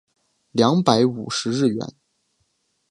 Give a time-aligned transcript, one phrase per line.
[0.51, 1.87] 两百五十日圆